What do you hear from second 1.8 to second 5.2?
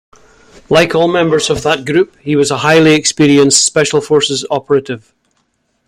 group, he was a highly experienced Special Forces operative.